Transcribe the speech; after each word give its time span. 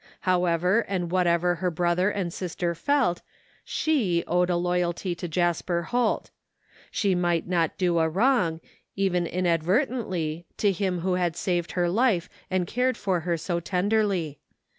However 0.21 0.79
and 0.87 1.11
whatever 1.11 1.53
her 1.61 1.69
brother 1.69 2.09
and 2.09 2.33
sister 2.33 2.73
felt, 2.73 3.21
she 3.63 4.23
owed 4.25 4.49
a 4.49 4.55
loyalty 4.55 5.13
to 5.13 5.27
Jasper 5.27 5.83
Holt. 5.83 6.31
She 6.89 7.13
might 7.13 7.47
not 7.47 7.77
do 7.77 7.99
a 7.99 8.09
wrong, 8.09 8.61
even 8.95 9.27
inadvertently, 9.27 10.47
to 10.57 10.71
him 10.71 11.01
who 11.01 11.13
had 11.13 11.35
saved 11.35 11.73
her 11.73 11.87
life 11.87 12.27
and 12.49 12.65
cared 12.65 12.97
for 12.97 13.19
her 13.19 13.37
so 13.37 13.59
tenderly. 13.59 14.39